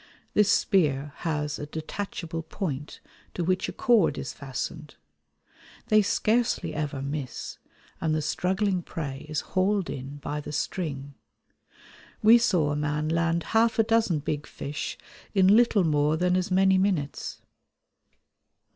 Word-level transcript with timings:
This 0.33 0.49
spear 0.51 1.13
has 1.17 1.59
a 1.59 1.67
detachable 1.67 2.41
point 2.41 2.99
to 3.35 3.43
which 3.43 3.69
a 3.69 3.71
cord 3.71 4.17
is 4.17 4.33
fastened. 4.33 4.95
They 5.89 6.01
scarcely 6.01 6.73
ever 6.73 7.03
miss, 7.03 7.59
and 8.01 8.15
the 8.15 8.23
struggling 8.23 8.81
prey 8.81 9.27
is 9.29 9.41
hauled 9.53 9.91
in 9.91 10.15
by 10.17 10.41
the 10.41 10.53
string. 10.53 11.13
We 12.23 12.39
saw 12.39 12.71
a 12.71 12.75
man 12.75 13.09
land 13.09 13.43
half 13.53 13.77
a 13.77 13.83
dozen 13.83 14.21
big 14.21 14.47
fish 14.47 14.97
in 15.35 15.55
little 15.55 15.83
more 15.83 16.17
than 16.17 16.35
as 16.35 16.49
many 16.49 16.79
minutes. 16.79 17.37